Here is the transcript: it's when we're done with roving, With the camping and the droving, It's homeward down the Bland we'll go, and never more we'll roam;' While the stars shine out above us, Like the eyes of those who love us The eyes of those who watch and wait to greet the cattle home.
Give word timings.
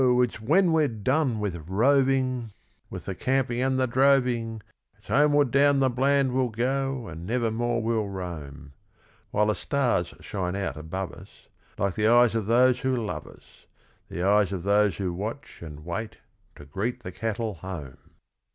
it's 0.23 0.41
when 0.41 0.71
we're 0.71 0.87
done 0.87 1.39
with 1.39 1.63
roving, 1.69 2.51
With 2.89 3.05
the 3.05 3.13
camping 3.13 3.61
and 3.61 3.79
the 3.79 3.85
droving, 3.85 4.63
It's 4.97 5.09
homeward 5.09 5.51
down 5.51 5.79
the 5.79 5.91
Bland 5.91 6.31
we'll 6.31 6.49
go, 6.49 7.05
and 7.07 7.23
never 7.23 7.51
more 7.51 7.83
we'll 7.83 8.07
roam;' 8.09 8.73
While 9.29 9.45
the 9.45 9.53
stars 9.53 10.15
shine 10.19 10.55
out 10.55 10.75
above 10.75 11.11
us, 11.11 11.49
Like 11.77 11.93
the 11.93 12.07
eyes 12.07 12.33
of 12.33 12.47
those 12.47 12.79
who 12.79 12.95
love 12.95 13.27
us 13.27 13.67
The 14.09 14.23
eyes 14.23 14.51
of 14.51 14.63
those 14.63 14.97
who 14.97 15.13
watch 15.13 15.61
and 15.61 15.85
wait 15.85 16.17
to 16.55 16.65
greet 16.65 17.03
the 17.03 17.11
cattle 17.11 17.53
home. 17.53 17.97